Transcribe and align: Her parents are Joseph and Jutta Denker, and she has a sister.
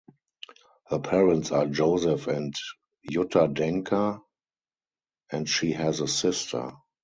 Her 0.87 0.97
parents 0.97 1.51
are 1.51 1.67
Joseph 1.67 2.25
and 2.25 2.55
Jutta 3.07 3.53
Denker, 3.53 4.19
and 5.31 5.47
she 5.47 5.73
has 5.73 5.99
a 5.99 6.07
sister. 6.07 6.71